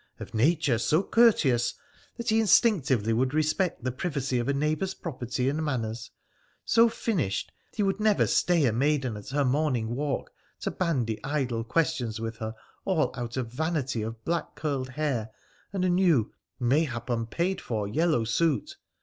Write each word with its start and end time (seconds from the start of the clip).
Of 0.19 0.33
nature 0.33 0.79
so 0.79 1.03
courteous 1.03 1.75
that 2.17 2.29
he 2.29 2.39
instinctively 2.39 3.13
would 3.13 3.35
respect 3.35 3.83
the 3.83 3.91
privacy 3.91 4.39
of 4.39 4.47
a 4.47 4.51
neighbour's 4.53 4.95
property 4.95 5.47
and 5.47 5.63
manners, 5.63 6.09
so 6.65 6.89
finished 6.89 7.51
he 7.71 7.83
would 7.83 7.99
never 7.99 8.25
stay 8.25 8.65
a 8.65 8.73
maiden 8.73 9.15
at 9.15 9.29
her 9.29 9.45
morning 9.45 9.93
walk 9.95 10.31
to 10.61 10.71
bandy 10.71 11.23
idle 11.23 11.63
questions 11.63 12.19
with 12.19 12.37
her 12.37 12.55
all 12.83 13.11
out 13.13 13.37
of 13.37 13.53
vanity 13.53 14.01
of 14.01 14.25
black 14.25 14.55
curled 14.55 14.89
hair 14.89 15.29
and 15.71 15.85
a 15.85 15.89
new, 15.89 16.33
mayhap 16.59 17.07
unpaid 17.11 17.61
for, 17.61 17.87
yellow 17.87 18.23
suit. 18.23 18.77